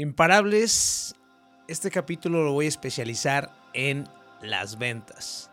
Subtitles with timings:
[0.00, 1.14] Imparables,
[1.68, 4.08] este capítulo lo voy a especializar en
[4.40, 5.50] las ventas.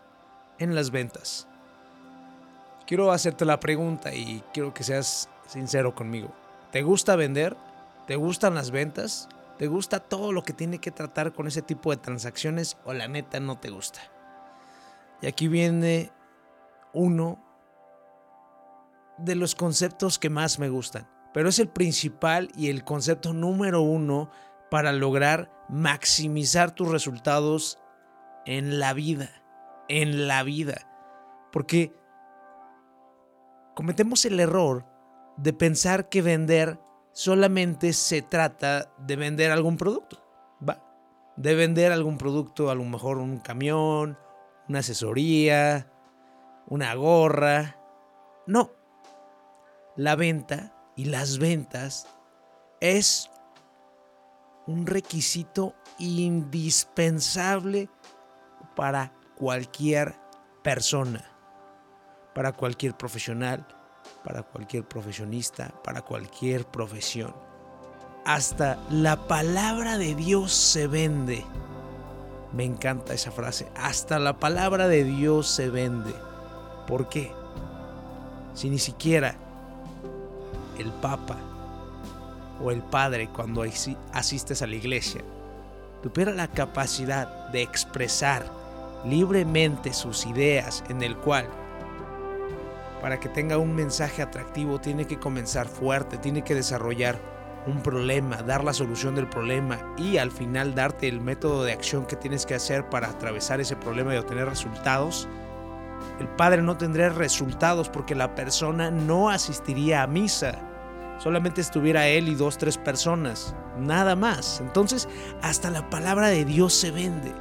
[0.58, 1.46] En las ventas.
[2.86, 6.32] Quiero hacerte la pregunta y quiero que seas sincero conmigo.
[6.72, 7.58] ¿Te gusta vender?
[8.06, 9.28] ¿Te gustan las ventas?
[9.58, 13.06] ¿Te gusta todo lo que tiene que tratar con ese tipo de transacciones o la
[13.06, 14.00] neta no te gusta?
[15.20, 16.10] Y aquí viene
[16.94, 17.38] uno
[19.18, 23.82] de los conceptos que más me gustan pero es el principal y el concepto número
[23.82, 24.30] uno
[24.70, 27.78] para lograr maximizar tus resultados
[28.46, 29.30] en la vida,
[29.88, 30.86] en la vida.
[31.52, 31.94] Porque
[33.74, 34.86] cometemos el error
[35.36, 36.80] de pensar que vender
[37.12, 40.22] solamente se trata de vender algún producto,
[40.66, 40.82] ¿va?
[41.36, 44.18] De vender algún producto, a lo mejor un camión,
[44.68, 45.90] una asesoría,
[46.66, 47.76] una gorra.
[48.46, 48.72] No.
[49.96, 52.08] La venta y las ventas
[52.80, 53.30] es
[54.66, 57.88] un requisito indispensable
[58.74, 60.16] para cualquier
[60.64, 61.24] persona,
[62.34, 63.64] para cualquier profesional,
[64.24, 67.32] para cualquier profesionista, para cualquier profesión.
[68.24, 71.44] Hasta la palabra de Dios se vende.
[72.52, 73.70] Me encanta esa frase.
[73.76, 76.12] Hasta la palabra de Dios se vende.
[76.88, 77.32] ¿Por qué?
[78.52, 79.36] Si ni siquiera
[80.78, 81.36] el Papa
[82.62, 83.64] o el Padre cuando
[84.12, 85.22] asistes a la iglesia
[86.02, 88.44] tuviera la capacidad de expresar
[89.04, 91.48] libremente sus ideas en el cual
[93.00, 97.18] para que tenga un mensaje atractivo tiene que comenzar fuerte, tiene que desarrollar
[97.66, 102.06] un problema, dar la solución del problema y al final darte el método de acción
[102.06, 105.28] que tienes que hacer para atravesar ese problema y obtener resultados,
[106.20, 110.68] el Padre no tendría resultados porque la persona no asistiría a misa
[111.18, 114.60] solamente estuviera él y dos, tres personas, nada más.
[114.60, 115.08] Entonces,
[115.42, 117.34] hasta la palabra de Dios se vende,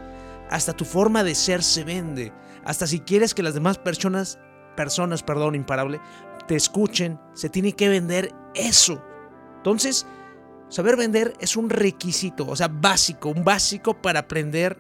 [0.50, 2.34] hasta tu forma de ser se vende,
[2.66, 4.40] hasta si quieres que las demás personas,
[4.76, 6.02] personas, perdón, imparable,
[6.48, 9.02] te escuchen, se tiene que vender eso.
[9.58, 10.06] Entonces,
[10.70, 14.80] saber vender es un requisito, o sea, básico, un básico para aprender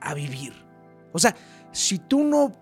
[0.00, 0.54] a vivir.
[1.12, 1.34] O sea,
[1.72, 2.52] si tú no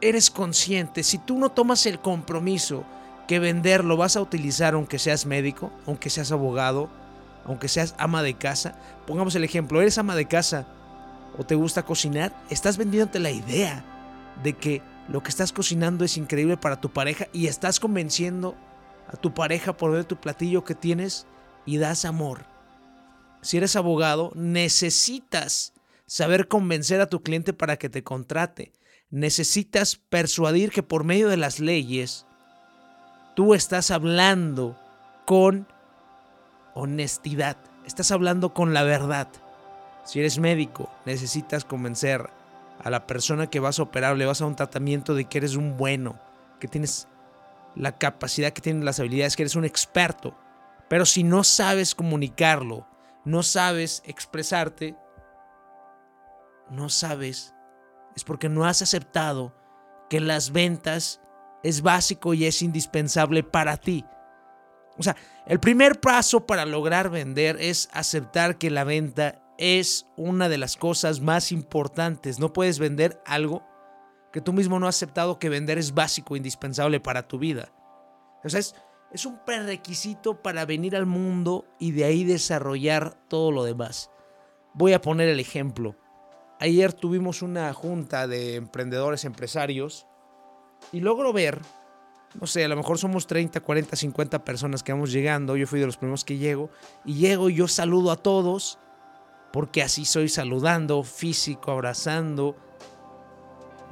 [0.00, 2.84] eres consciente, si tú no tomas el compromiso
[3.26, 6.88] que vender lo vas a utilizar aunque seas médico, aunque seas abogado,
[7.44, 8.74] aunque seas ama de casa.
[9.06, 10.66] Pongamos el ejemplo, eres ama de casa
[11.38, 13.84] o te gusta cocinar, estás vendiéndote la idea
[14.42, 18.54] de que lo que estás cocinando es increíble para tu pareja y estás convenciendo
[19.08, 21.26] a tu pareja por ver tu platillo que tienes
[21.64, 22.44] y das amor.
[23.42, 25.72] Si eres abogado, necesitas
[26.06, 28.72] saber convencer a tu cliente para que te contrate.
[29.10, 32.26] Necesitas persuadir que por medio de las leyes
[33.34, 34.78] tú estás hablando
[35.26, 35.66] con
[36.74, 39.28] honestidad, estás hablando con la verdad.
[40.04, 42.30] Si eres médico, necesitas convencer
[42.82, 45.56] a la persona que vas a operar, le vas a un tratamiento de que eres
[45.56, 46.20] un bueno,
[46.60, 47.08] que tienes
[47.74, 50.36] la capacidad, que tienes las habilidades, que eres un experto.
[50.88, 52.86] Pero si no sabes comunicarlo,
[53.24, 54.96] no sabes expresarte,
[56.70, 57.54] no sabes,
[58.14, 59.54] es porque no has aceptado
[60.08, 61.20] que las ventas
[61.62, 64.04] es básico y es indispensable para ti.
[64.98, 65.16] O sea,
[65.46, 70.76] el primer paso para lograr vender es aceptar que la venta es una de las
[70.76, 72.38] cosas más importantes.
[72.38, 73.62] No puedes vender algo
[74.32, 77.72] que tú mismo no has aceptado que vender es básico, indispensable para tu vida.
[78.44, 78.74] O sea, es,
[79.12, 84.10] es un prerequisito para venir al mundo y de ahí desarrollar todo lo demás.
[84.74, 85.96] Voy a poner el ejemplo.
[86.58, 90.06] Ayer tuvimos una junta de emprendedores empresarios
[90.92, 91.60] y logro ver,
[92.40, 95.80] no sé, a lo mejor somos 30, 40, 50 personas que vamos llegando, yo fui
[95.80, 96.70] de los primeros que llego,
[97.04, 98.78] y llego y yo saludo a todos,
[99.52, 102.56] porque así soy saludando, físico, abrazando,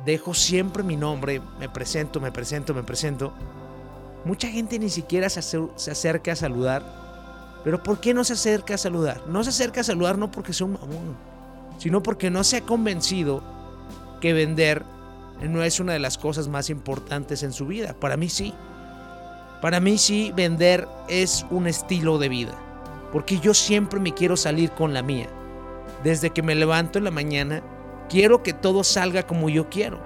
[0.04, 3.32] dejo siempre mi nombre, me presento, me presento, me presento.
[4.24, 5.38] Mucha gente ni siquiera se,
[5.90, 7.04] acerca a saludar.
[7.62, 9.26] Pero ¿por qué no se acerca a saludar?
[9.26, 11.16] No se acerca a saludar no porque sea un mamón,
[11.78, 13.42] sino porque no se ha convencido
[14.20, 14.84] que vender
[15.42, 17.94] no es una de las cosas más importantes en su vida.
[17.98, 18.54] Para mí sí.
[19.60, 22.52] Para mí sí, vender es un estilo de vida.
[23.12, 25.28] Porque yo siempre me quiero salir con la mía.
[26.02, 27.62] Desde que me levanto en la mañana,
[28.08, 30.00] quiero que todo salga como yo quiero.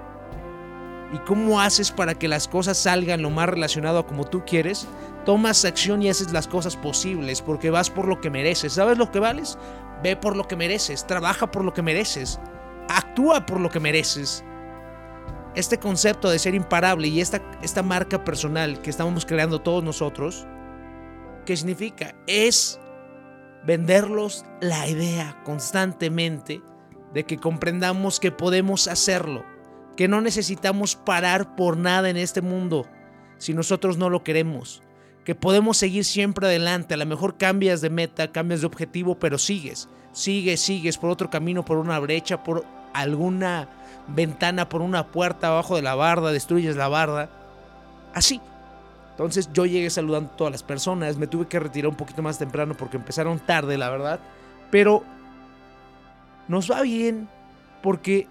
[1.13, 4.87] ¿Y cómo haces para que las cosas salgan lo más relacionado a como tú quieres?
[5.25, 8.73] Tomas acción y haces las cosas posibles porque vas por lo que mereces.
[8.73, 9.57] ¿Sabes lo que vales?
[10.03, 12.39] Ve por lo que mereces, trabaja por lo que mereces,
[12.87, 14.43] actúa por lo que mereces
[15.55, 20.47] este concepto de ser imparable y esta, esta marca personal que estamos creando todos nosotros,
[21.49, 22.13] ¿Qué significa?
[22.27, 22.79] Es
[23.65, 26.61] venderlos la idea constantemente
[27.11, 29.43] de que comprendamos que podemos hacerlo,
[29.97, 32.85] que no necesitamos parar por nada en este mundo
[33.39, 34.83] si nosotros no lo queremos,
[35.29, 39.37] que podemos seguir siempre adelante, a lo mejor cambias de meta, cambias de objetivo, pero
[39.37, 42.65] sigues, sigues, sigues por otro camino, por una brecha, por
[42.95, 43.69] alguna
[44.07, 47.29] ventana, por una puerta abajo de la barda, destruyes la barda,
[48.15, 48.41] así.
[49.11, 52.39] Entonces yo llegué saludando a todas las personas, me tuve que retirar un poquito más
[52.39, 54.19] temprano porque empezaron tarde, la verdad,
[54.71, 55.03] pero
[56.47, 57.29] nos va bien
[57.83, 58.27] porque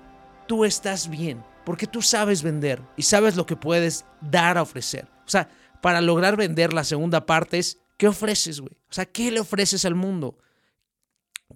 [0.48, 5.06] tú estás bien, porque tú sabes vender y sabes lo que puedes dar a ofrecer.
[5.24, 5.48] O sea,
[5.80, 8.72] para lograr vender la segunda parte es, ¿qué ofreces, güey?
[8.90, 10.38] O sea, ¿qué le ofreces al mundo?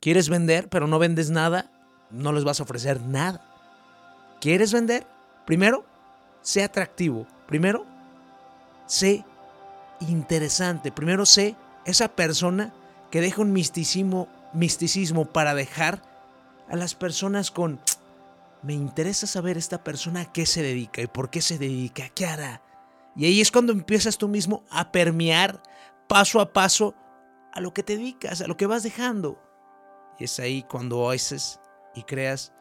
[0.01, 1.71] ¿Quieres vender pero no vendes nada?
[2.11, 3.49] No les vas a ofrecer nada.
[4.41, 5.07] ¿Quieres vender?
[5.47, 5.85] Primero,
[6.43, 7.27] sé atractivo.
[7.47, 7.87] Primero,
[8.87, 9.25] sé
[10.01, 10.93] interesante.
[10.93, 12.73] Primero, sé esa persona
[13.11, 16.03] que deja un misticismo, misticismo para dejar
[16.69, 17.81] a las personas con...
[18.63, 22.27] Me interesa saber esta persona a qué se dedica y por qué se dedica, qué
[22.27, 22.63] hará.
[23.17, 25.63] Y ahí es cuando empiezas tú mismo a permear
[26.09, 26.95] paso a paso
[27.53, 29.41] a lo que te dedicas, a lo que vas dejando.
[30.19, 31.61] Y es ahí cuando haces
[31.95, 32.53] y creas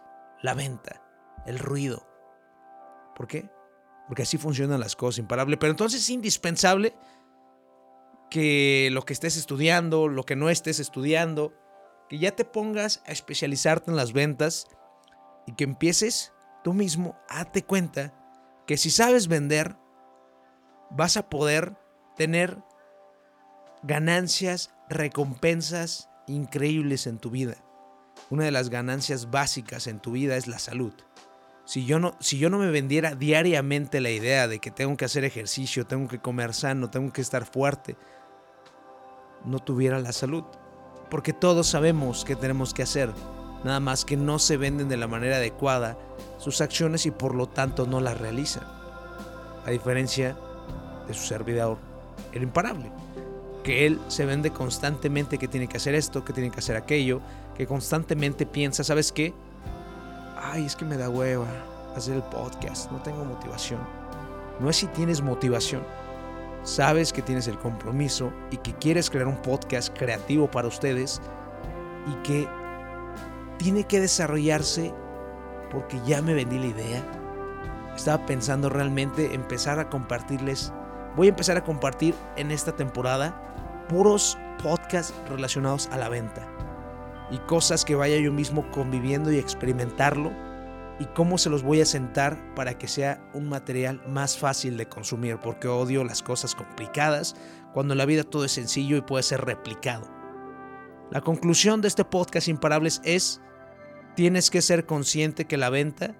[0.42, 1.02] la venta,
[1.46, 2.08] el ruido.
[3.16, 3.50] ¿Por qué?
[4.08, 5.58] Porque así funcionan las cosas, imparable.
[5.58, 6.96] Pero entonces es indispensable
[8.30, 11.54] que lo que estés estudiando, lo que no estés estudiando,
[12.10, 14.68] que ya te pongas a especializarte en las ventas
[15.46, 16.34] y que empieces
[16.64, 18.14] tú mismo a darte cuenta
[18.68, 19.78] que si sabes vender,
[20.92, 21.76] vas a poder
[22.16, 22.58] tener
[23.84, 27.56] ganancias, recompensas increíbles en tu vida.
[28.30, 30.94] Una de las ganancias básicas en tu vida es la salud.
[31.66, 35.06] Si yo, no, si yo no me vendiera diariamente la idea de que tengo que
[35.06, 37.96] hacer ejercicio, tengo que comer sano, tengo que estar fuerte,
[39.46, 40.44] no tuviera la salud
[41.12, 43.14] porque todos sabemos qué tenemos que hacer,
[43.66, 45.98] nada más que no se venden de la manera adecuada
[46.38, 48.64] sus acciones y por lo tanto no las realizan.
[49.66, 50.38] A diferencia
[51.08, 51.78] de su servidor,
[52.34, 52.92] el imparable,
[53.64, 57.22] que él se vende constantemente que tiene que hacer esto, que tiene que hacer aquello,
[57.56, 59.34] que constantemente piensa, ¿sabes qué?
[60.38, 61.48] Ay, es que me da hueva
[61.96, 63.80] hacer el podcast, no tengo motivación.
[64.60, 65.82] No es si tienes motivación,
[66.64, 71.22] sabes que tienes el compromiso y que quieres crear un podcast creativo para ustedes
[72.08, 72.48] y que
[73.58, 74.94] tiene que desarrollarse
[75.72, 77.04] porque ya me vendí la idea.
[77.96, 80.74] Estaba pensando realmente empezar a compartirles.
[81.16, 86.48] Voy a empezar a compartir en esta temporada puros podcasts relacionados a la venta
[87.30, 90.32] y cosas que vaya yo mismo conviviendo y experimentarlo
[91.00, 94.88] y cómo se los voy a sentar para que sea un material más fácil de
[94.88, 97.36] consumir, porque odio las cosas complicadas
[97.74, 100.08] cuando en la vida todo es sencillo y puede ser replicado.
[101.10, 103.42] La conclusión de este podcast Imparables es,
[104.16, 106.16] tienes que ser consciente que la venta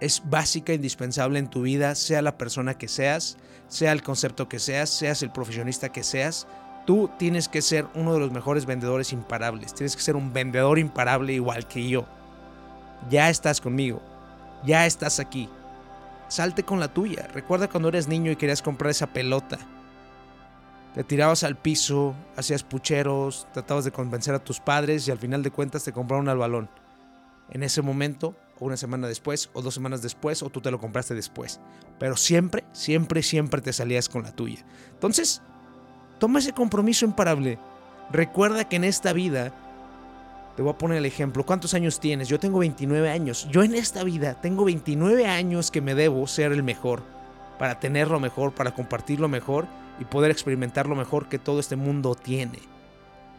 [0.00, 3.36] es básica indispensable en tu vida, sea la persona que seas,
[3.68, 6.46] sea el concepto que seas, seas el profesionista que seas.
[6.86, 10.78] Tú tienes que ser uno de los mejores vendedores imparables, tienes que ser un vendedor
[10.78, 12.06] imparable igual que yo
[13.10, 14.00] ya estás conmigo,
[14.64, 15.48] ya estás aquí.
[16.28, 17.28] Salte con la tuya.
[17.32, 19.58] Recuerda cuando eres niño y querías comprar esa pelota.
[20.94, 25.42] Te tirabas al piso, hacías pucheros, tratabas de convencer a tus padres y al final
[25.42, 26.70] de cuentas te compraron al balón.
[27.50, 31.14] En ese momento, una semana después, o dos semanas después, o tú te lo compraste
[31.14, 31.60] después.
[31.98, 34.64] Pero siempre, siempre, siempre te salías con la tuya.
[34.92, 35.42] Entonces,
[36.18, 37.58] toma ese compromiso imparable.
[38.10, 39.52] Recuerda que en esta vida
[40.56, 41.44] te voy a poner el ejemplo.
[41.44, 42.28] ¿Cuántos años tienes?
[42.28, 43.48] Yo tengo 29 años.
[43.50, 47.02] Yo en esta vida tengo 29 años que me debo ser el mejor.
[47.58, 49.66] Para tener lo mejor, para compartir lo mejor
[49.98, 52.60] y poder experimentar lo mejor que todo este mundo tiene.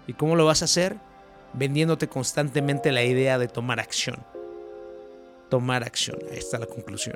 [0.07, 0.97] ¿Y cómo lo vas a hacer?
[1.53, 4.34] Vendiéndote constantemente la idea de tomar acción.
[5.55, 6.19] Tomar acción.
[6.29, 7.15] Ahí está la conclusión.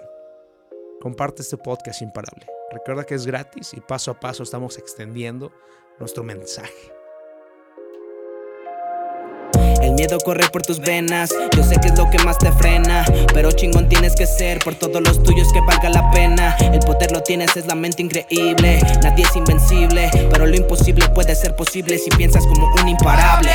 [1.01, 2.45] Comparte este podcast imparable.
[2.71, 5.51] Recuerda que es gratis y paso a paso estamos extendiendo
[5.99, 6.93] nuestro mensaje.
[9.81, 13.03] El miedo corre por tus venas, yo sé que es lo que más te frena,
[13.33, 16.55] pero chingón tienes que ser por todos los tuyos que valga la pena.
[16.61, 21.35] El poder lo tienes, es la mente increíble, nadie es invencible, pero lo imposible puede
[21.35, 23.51] ser posible si piensas como un imparable.